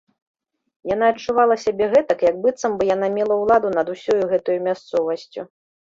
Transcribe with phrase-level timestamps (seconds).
[0.91, 5.41] Яна адчувала сябе гэтак, як быццам бы яна мела ўладу над усёю гэтаю мясцовасцю.